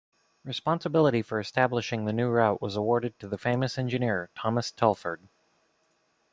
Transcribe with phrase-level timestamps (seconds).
[0.43, 5.27] Responsibility for establishing the new route was awarded to the famous engineer, Thomas Telford.